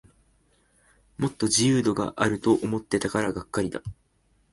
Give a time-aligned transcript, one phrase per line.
[1.19, 3.83] もっと自由度あると思ってたからがっかりだ